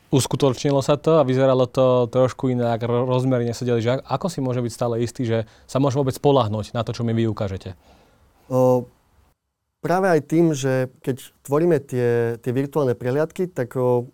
[0.09, 4.73] uskutočnilo sa to a vyzeralo to trošku inak, rozmery nesedeli, že ako si môže byť
[4.73, 5.39] stále istý, že
[5.69, 7.77] sa môže vôbec spolahnuť na to, čo mi vy ukážete?
[8.49, 8.89] O,
[9.85, 14.09] práve aj tým, že keď tvoríme tie, tie virtuálne prehliadky, tak o,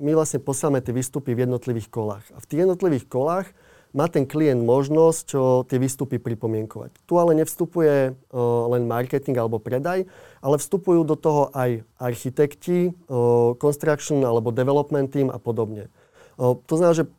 [0.00, 2.24] my vlastne posielame tie výstupy v jednotlivých kolách.
[2.32, 3.52] A v tých jednotlivých kolách
[3.98, 6.94] má ten klient možnosť čo tie výstupy pripomienkovať.
[7.02, 8.38] Tu ale nevstupuje uh,
[8.70, 10.06] len marketing alebo predaj,
[10.38, 15.90] ale vstupujú do toho aj architekti, uh, construction alebo development team a podobne.
[16.38, 17.10] Uh, to znamená, že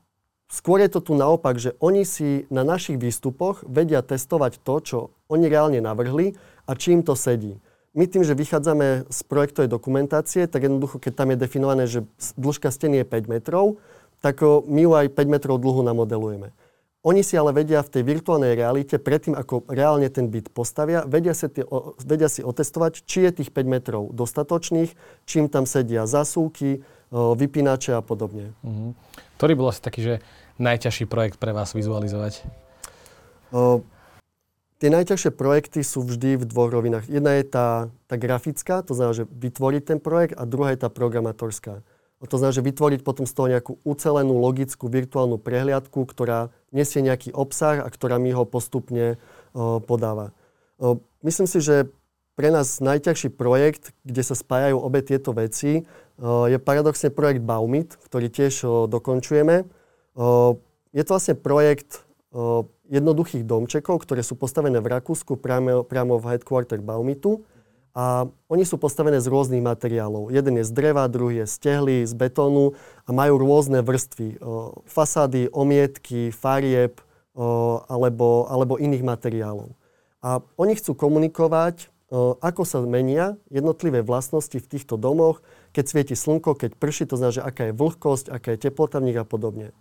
[0.48, 4.98] skôr je to tu naopak, že oni si na našich výstupoch vedia testovať to, čo
[5.28, 7.60] oni reálne navrhli a čím to sedí.
[7.92, 12.06] My tým, že vychádzame z projektovej dokumentácie, tak jednoducho, keď tam je definované, že
[12.38, 13.82] dĺžka steny je 5 metrov,
[14.22, 16.54] tak my ju aj 5 metrov dlhu namodelujeme.
[17.00, 21.32] Oni si ale vedia v tej virtuálnej realite, predtým ako reálne ten byt postavia, vedia
[21.32, 21.64] si, tie,
[22.04, 24.92] vedia si otestovať, či je tých 5 metrov dostatočných,
[25.24, 28.52] čím tam sedia zasúky, vypínače a podobne.
[28.68, 28.92] Uh-huh.
[29.40, 30.16] Ktorý bol asi taký, že
[30.60, 32.44] najťažší projekt pre vás vizualizovať?
[33.56, 33.80] O,
[34.84, 37.08] tie najťažšie projekty sú vždy v dvoch rovinách.
[37.08, 37.68] Jedna je tá,
[38.12, 41.80] tá grafická, to znamená, že vytvoriť ten projekt a druhá je tá programatorská.
[42.20, 47.34] To znamená, že vytvoriť potom z toho nejakú ucelenú, logickú, virtuálnu prehliadku, ktorá nesie nejaký
[47.34, 49.22] obsah a ktorá mi ho postupne
[49.56, 50.34] o, podáva.
[50.78, 51.90] O, myslím si, že
[52.40, 55.84] pre nás najťažší projekt, kde sa spájajú obe tieto veci,
[56.20, 59.68] o, je paradoxne projekt Baumit, ktorý tiež dokončujeme.
[60.92, 62.04] Je to vlastne projekt
[62.90, 67.46] jednoduchých domčekov, ktoré sú postavené v Rakúsku priamo v headquarter Baumitu.
[67.98, 70.30] A oni sú postavené z rôznych materiálov.
[70.30, 74.38] Jeden je z dreva, druhý je z tehly, z betónu a majú rôzne vrstvy.
[74.40, 77.02] O, fasády, omietky, farieb
[77.34, 79.74] o, alebo, alebo iných materiálov.
[80.22, 85.42] A oni chcú komunikovať, o, ako sa menia jednotlivé vlastnosti v týchto domoch,
[85.74, 89.12] keď svieti slnko, keď prší, to znamená, že aká je vlhkosť, aká je teplota v
[89.12, 89.74] nich a podobne.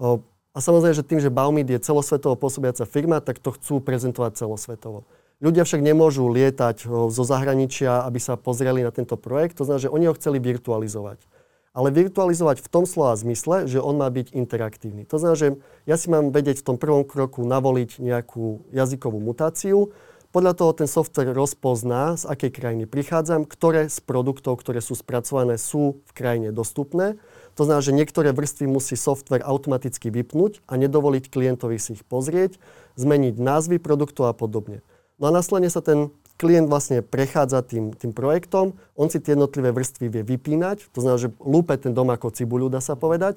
[0.00, 4.34] O, a samozrejme, že tým, že Baumit je celosvetovo pôsobiaca firma, tak to chcú prezentovať
[4.34, 5.06] celosvetovo.
[5.40, 9.56] Ľudia však nemôžu lietať zo zahraničia, aby sa pozreli na tento projekt.
[9.56, 11.24] To znamená, že oni ho chceli virtualizovať.
[11.72, 15.08] Ale virtualizovať v tom slova zmysle, že on má byť interaktívny.
[15.08, 15.48] To znamená, že
[15.88, 19.94] ja si mám vedieť v tom prvom kroku navoliť nejakú jazykovú mutáciu,
[20.30, 25.58] podľa toho ten software rozpozná, z akej krajiny prichádzam, ktoré z produktov, ktoré sú spracované,
[25.58, 27.18] sú v krajine dostupné.
[27.58, 32.62] To znamená, že niektoré vrstvy musí software automaticky vypnúť a nedovoliť klientovi si ich pozrieť,
[32.94, 34.86] zmeniť názvy produktov a podobne.
[35.20, 36.08] No a následne sa ten
[36.40, 41.20] klient vlastne prechádza tým, tým projektom, on si tie jednotlivé vrstvy vie vypínať, to znamená,
[41.20, 43.36] že lúpe ten dom ako cibuľu, dá sa povedať,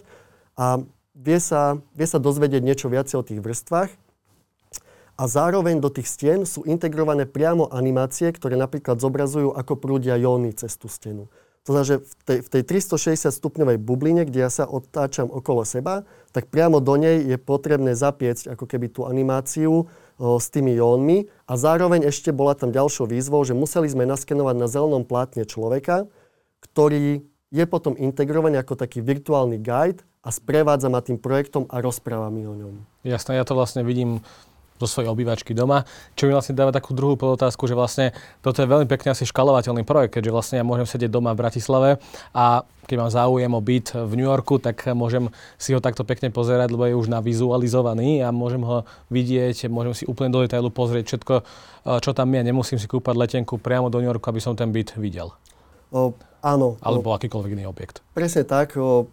[0.55, 0.79] a
[1.11, 3.91] vie sa, vie sa dozvedieť niečo viacej o tých vrstvách.
[5.13, 10.57] A zároveň do tých stien sú integrované priamo animácie, ktoré napríklad zobrazujú, ako prúdia jóny
[10.57, 11.29] cez tú stenu.
[11.63, 15.63] To znamená, že v tej, v tej 360 stupňovej bubline, kde ja sa otáčam okolo
[15.63, 16.03] seba,
[16.35, 19.87] tak priamo do nej je potrebné zapiecť ako keby tú animáciu
[20.19, 24.67] s tými jónmi a zároveň ešte bola tam ďalšou výzvou, že museli sme naskenovať na
[24.69, 26.05] zelenom plátne človeka,
[26.63, 32.33] ktorý je potom integrovaný ako taký virtuálny guide a sprevádza ma tým projektom a rozpráva
[32.33, 32.81] mi o ňom.
[33.05, 34.23] Jasné, ja to vlastne vidím
[34.83, 38.11] zo svojej obývačky doma, čo mi vlastne dáva takú druhú podotázku, že vlastne
[38.43, 41.89] toto je veľmi pekne asi škalovateľný projekt, keďže vlastne ja môžem sedieť doma v Bratislave
[42.35, 46.27] a keď mám záujem o byt v New Yorku, tak môžem si ho takto pekne
[46.35, 51.15] pozerať, lebo je už navizualizovaný a môžem ho vidieť, môžem si úplne do detailu pozrieť
[51.15, 51.35] všetko,
[52.03, 52.43] čo tam je.
[52.43, 55.31] Nemusím si kúpať letenku priamo do New Yorku, aby som ten byt videl.
[55.95, 56.11] O,
[56.43, 56.75] áno.
[56.83, 58.03] Alebo o, akýkoľvek iný objekt.
[58.11, 58.75] Presne tak.
[58.75, 59.07] O,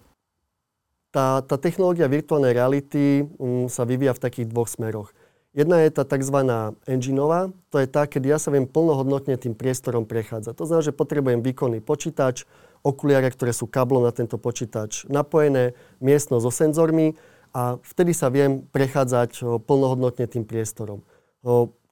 [1.14, 5.11] tá, tá technológia virtuálnej reality um, sa vyvíja v takých dvoch smeroch.
[5.50, 6.46] Jedna je tá tzv.
[6.86, 10.54] engineová, to je tá, keď ja sa viem plnohodnotne tým priestorom prechádzať.
[10.54, 12.46] To znamená, že potrebujem výkonný počítač,
[12.86, 17.18] okuliare, ktoré sú kablom na tento počítač napojené, miestno so senzormi
[17.50, 21.02] a vtedy sa viem prechádzať plnohodnotne tým priestorom.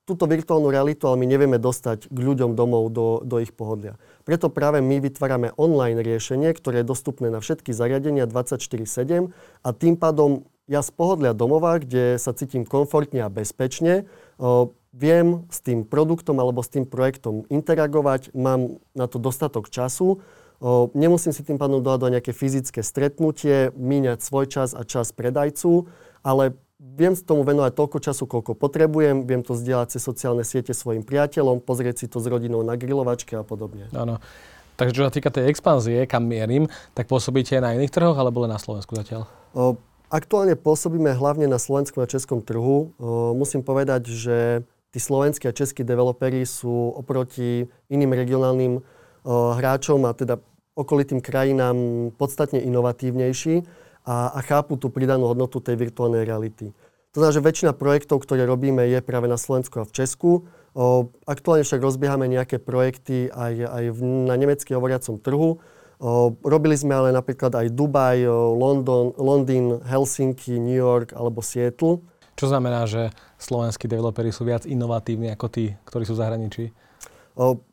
[0.08, 4.00] Túto virtuálnu realitu ale my nevieme dostať k ľuďom domov do, do ich pohodlia.
[4.24, 9.28] Preto práve my vytvárame online riešenie, ktoré je dostupné na všetky zariadenia 24-7
[9.60, 14.04] a tým pádom ja z pohodlia domova, kde sa cítim komfortne a bezpečne,
[14.36, 20.20] o, viem s tým produktom alebo s tým projektom interagovať, mám na to dostatok času,
[20.60, 25.88] o, nemusím si tým pádom dohľadať nejaké fyzické stretnutie, míňať svoj čas a čas predajcu,
[26.20, 31.02] ale viem tomu venovať toľko času, koľko potrebujem, viem to zdieľať cez sociálne siete svojim
[31.02, 33.90] priateľom, pozrieť si to s rodinou na grilovačke a podobne.
[33.90, 34.22] Áno.
[34.78, 38.46] Takže čo sa týka tej expanzie, kam mierim, tak pôsobíte aj na iných trhoch alebo
[38.46, 39.26] len na Slovensku zatiaľ?
[39.50, 39.74] O,
[40.08, 42.96] Aktuálne pôsobíme hlavne na slovenskom a českom trhu.
[43.36, 48.80] Musím povedať, že tí slovenskí a českí developeri sú oproti iným regionálnym
[49.28, 50.40] hráčom a teda
[50.72, 51.76] okolitým krajinám
[52.16, 53.68] podstatne inovatívnejší
[54.08, 56.72] a, a chápu tú pridanú hodnotu tej virtuálnej reality.
[57.12, 60.30] To znamená, že väčšina projektov, ktoré robíme, je práve na Slovensku a v Česku.
[60.72, 65.60] O, aktuálne však rozbiehame nejaké projekty aj, aj na nemecky hovoriacom trhu.
[66.42, 68.22] Robili sme ale napríklad aj Dubaj,
[68.54, 72.06] London, Londýn, Helsinki, New York alebo Seattle.
[72.38, 76.64] Čo znamená, že slovenskí developeri sú viac inovatívni ako tí, ktorí sú v zahraničí?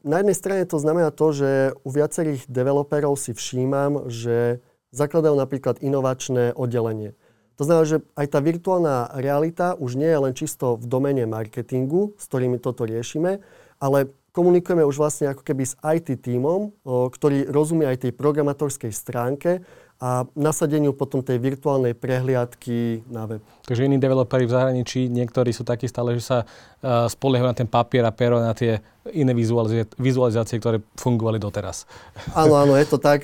[0.01, 5.81] Na jednej strane to znamená to, že u viacerých developerov si všímam, že zakladajú napríklad
[5.85, 7.13] inovačné oddelenie.
[7.57, 12.17] To znamená, že aj tá virtuálna realita už nie je len čisto v domene marketingu,
[12.17, 13.41] s ktorými toto riešime,
[13.77, 19.63] ale komunikujeme už vlastne ako keby s IT tímom, ktorý rozumie aj tej programátorskej stránke
[19.95, 23.39] a nasadeniu potom tej virtuálnej prehliadky na web.
[23.63, 27.63] Takže iní developeri v zahraničí, niektorí sú takí stále, že sa uh, spoliehajú na ten
[27.63, 28.83] papier a pero, na tie
[29.15, 31.87] iné vizualizácie, vizualizácie, ktoré fungovali doteraz.
[32.35, 33.23] Áno, áno, je to tak.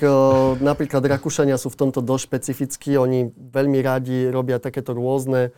[0.64, 2.96] Napríklad Rakúšania sú v tomto dosť špecifickí.
[2.96, 5.52] Oni veľmi radi robia takéto rôzne,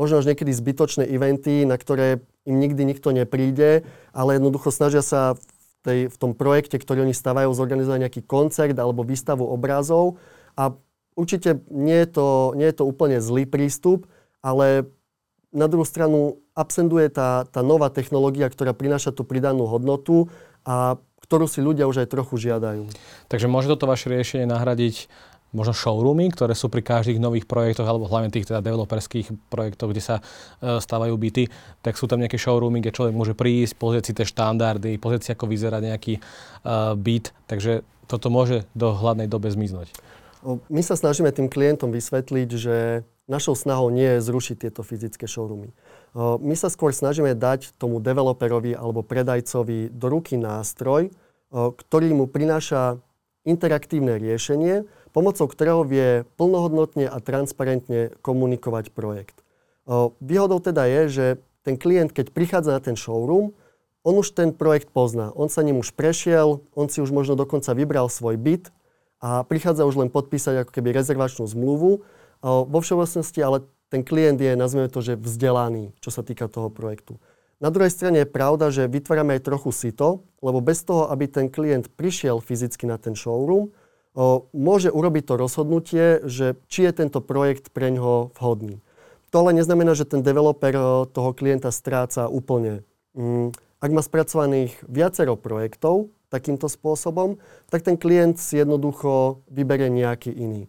[0.00, 3.84] možno až niekedy zbytočné eventy, na ktoré im nikdy nikto nepríde,
[4.16, 5.44] ale jednoducho snažia sa v,
[5.84, 10.16] tej, v tom projekte, ktorý oni stavajú, zorganizovať nejaký koncert alebo výstavu obrazov,
[10.56, 10.72] a
[11.14, 14.08] určite nie je, to, nie je to úplne zlý prístup,
[14.40, 14.88] ale
[15.50, 20.30] na druhú stranu absenduje tá, tá nová technológia, ktorá prináša tú pridanú hodnotu
[20.62, 22.90] a ktorú si ľudia už aj trochu žiadajú.
[23.30, 25.06] Takže môže toto vaše riešenie nahradiť
[25.50, 30.02] možno showroomy, ktoré sú pri každých nových projektoch, alebo hlavne tých teda developerských projektoch, kde
[30.02, 31.50] sa uh, stávajú byty,
[31.82, 35.30] tak sú tam nejaké showroomy, kde človek môže prísť, pozrieť si tie štandardy, pozrieť si,
[35.34, 37.34] ako vyzerá nejaký uh, byt.
[37.50, 39.94] Takže toto môže do hladnej dobe zmiznúť.
[40.72, 45.70] My sa snažíme tým klientom vysvetliť, že našou snahou nie je zrušiť tieto fyzické showroomy.
[46.16, 51.12] My sa skôr snažíme dať tomu developerovi alebo predajcovi do ruky nástroj,
[51.52, 52.98] ktorý mu prináša
[53.44, 59.42] interaktívne riešenie, pomocou ktorého vie plnohodnotne a transparentne komunikovať projekt.
[60.22, 61.26] Výhodou teda je, že
[61.66, 63.52] ten klient, keď prichádza na ten showroom,
[64.00, 65.28] on už ten projekt pozná.
[65.36, 68.72] On sa ním už prešiel, on si už možno dokonca vybral svoj byt,
[69.20, 72.00] a prichádza už len podpísať ako keby rezervačnú zmluvu.
[72.40, 77.20] Vo všeobecnosti ale ten klient je, nazveme to, že vzdelaný, čo sa týka toho projektu.
[77.60, 81.52] Na druhej strane je pravda, že vytvárame aj trochu sito, lebo bez toho, aby ten
[81.52, 83.68] klient prišiel fyzicky na ten showroom,
[84.50, 88.82] môže urobiť to rozhodnutie, že či je tento projekt pre ňoho vhodný.
[89.30, 92.82] To ale neznamená, že ten developer toho klienta stráca úplne.
[93.14, 97.38] Mm, ak má spracovaných viacero projektov, takýmto spôsobom,
[97.70, 100.66] tak ten klient si jednoducho vyberie nejaký iný.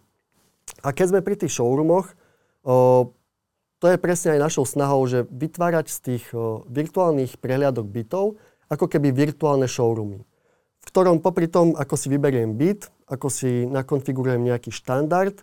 [0.82, 2.14] A keď sme pri tých showroomoch,
[3.82, 6.24] to je presne aj našou snahou, že vytvárať z tých
[6.70, 8.38] virtuálnych prehliadok bytov
[8.70, 14.42] ako keby virtuálne showroomy, v ktorom popri tom, ako si vyberiem byt, ako si nakonfigurujem
[14.42, 15.36] nejaký štandard,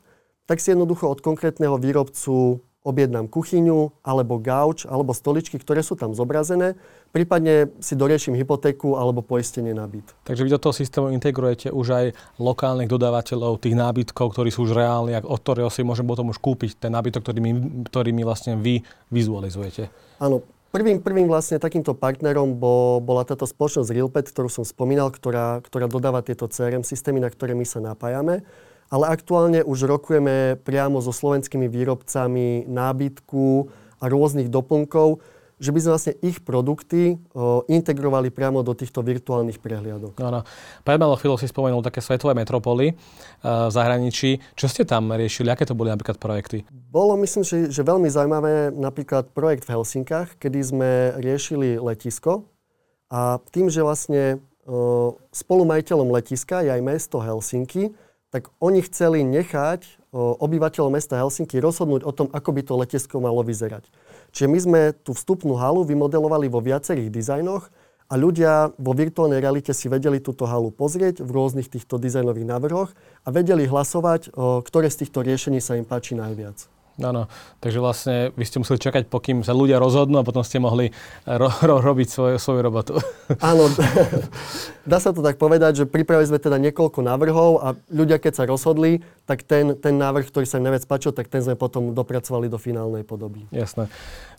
[0.49, 6.15] tak si jednoducho od konkrétneho výrobcu objednám kuchyňu, alebo gauč, alebo stoličky, ktoré sú tam
[6.15, 6.79] zobrazené,
[7.11, 10.15] prípadne si doriešim hypotéku alebo poistenie na byt.
[10.23, 12.05] Takže vy do toho systému integrujete už aj
[12.39, 16.79] lokálnych dodávateľov tých nábytkov, ktorí sú už reálni, od ktorého si môžem potom už kúpiť
[16.79, 17.51] ten nábytok, ktorý mi,
[17.83, 19.91] ktorý mi vlastne vy vizualizujete.
[20.23, 25.65] Áno, Prvým, prvým vlastne takýmto partnerom bo, bola táto spoločnosť Realpet, ktorú som spomínal, ktorá,
[25.65, 28.45] ktorá dodáva tieto CRM systémy, na ktoré my sa napájame.
[28.93, 33.65] Ale aktuálne už rokujeme priamo so slovenskými výrobcami nábytku
[33.97, 35.25] a rôznych doplnkov,
[35.59, 40.15] že by sme vlastne ich produkty o, integrovali priamo do týchto virtuálnych prehliadok.
[40.23, 40.47] Áno.
[40.87, 44.39] Pred malou chvíľou si spomenul také svetové metropoly uh, v zahraničí.
[44.55, 45.51] Čo ste tam riešili?
[45.51, 46.63] Aké to boli napríklad projekty?
[46.71, 52.47] Bolo, myslím, že, že veľmi zaujímavé napríklad projekt v Helsinkách, kedy sme riešili letisko
[53.11, 57.91] a tým, že vlastne uh, spolumajiteľom letiska je aj mesto Helsinky,
[58.31, 63.45] tak oni chceli nechať obyvateľov mesta Helsinky rozhodnúť o tom, ako by to letisko malo
[63.45, 63.85] vyzerať.
[64.31, 67.69] Čiže my sme tú vstupnú halu vymodelovali vo viacerých dizajnoch
[68.09, 72.89] a ľudia vo virtuálnej realite si vedeli túto halu pozrieť v rôznych týchto dizajnových návrhoch
[73.21, 74.33] a vedeli hlasovať,
[74.65, 76.78] ktoré z týchto riešení sa im páči najviac.
[76.99, 77.31] Áno,
[77.63, 80.91] takže vlastne vy ste museli čakať, pokým sa ľudia rozhodnú a potom ste mohli
[81.23, 82.93] ro- ro- robiť svoju, svoju robotu.
[83.39, 83.71] Áno,
[84.83, 88.43] dá sa to tak povedať, že pripravili sme teda niekoľko návrhov a ľudia, keď sa
[88.43, 92.51] rozhodli, tak ten, ten návrh, ktorý sa im najviac páčil, tak ten sme potom dopracovali
[92.51, 93.47] do finálnej podoby.
[93.55, 93.87] Jasné.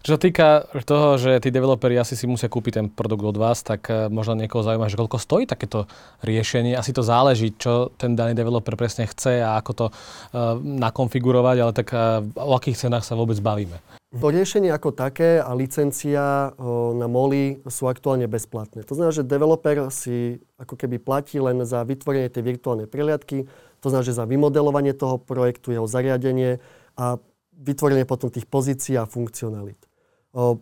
[0.00, 0.48] Čo sa týka
[0.88, 4.32] toho, že tí developeri asi si musia kúpiť ten produkt od vás, tak eh, možno
[4.32, 5.84] niekoho zaujíma, že koľko stojí takéto
[6.24, 6.72] riešenie.
[6.72, 11.72] Asi to záleží, čo ten daný developer presne chce a ako to uh, nakonfigurovať, ale
[11.76, 13.76] tak uh, o akých cenách sa vôbec bavíme.
[14.10, 16.50] To riešenie ako také a licencia
[16.98, 18.82] na MOLI sú aktuálne bezplatné.
[18.90, 23.46] To znamená, že developer si ako keby platí len za vytvorenie tej virtuálnej prehliadky,
[23.78, 26.58] to znamená, že za vymodelovanie toho projektu, jeho zariadenie
[26.98, 27.22] a
[27.54, 29.89] vytvorenie potom tých pozícií a funkcionalit.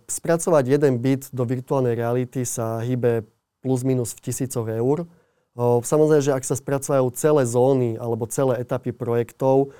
[0.08, 3.28] Spracovať jeden bit do virtuálnej reality sa hýbe
[3.60, 5.04] plus minus v tisícoch eur.
[5.58, 9.74] Samozrejme, že ak sa spracovajú celé zóny alebo celé etapy projektov,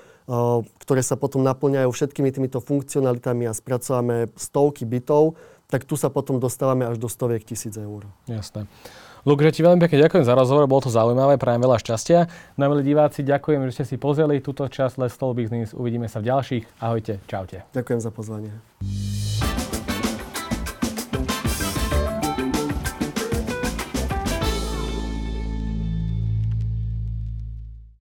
[0.85, 5.39] ktoré sa potom naplňajú všetkými týmito funkcionalitami a spracováme stovky bitov,
[5.71, 8.05] tak tu sa potom dostávame až do stoviek tisíc eur.
[8.29, 8.69] Jasné.
[9.27, 12.19] Luk, že ti veľmi pekne ďakujem za rozhovor, bolo to zaujímavé, prajem veľa šťastia.
[12.55, 15.75] No milí diváci, ďakujem, že ste si pozreli túto časť Let's Talk Business.
[15.75, 16.79] Uvidíme sa v ďalších.
[16.79, 17.67] Ahojte, čaute.
[17.75, 18.51] Ďakujem za pozvanie.